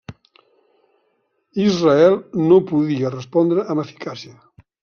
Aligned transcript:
Israel 1.65 2.17
no 2.47 2.59
podia 2.73 3.15
respondre 3.19 3.71
amb 3.75 3.89
eficàcia. 3.89 4.39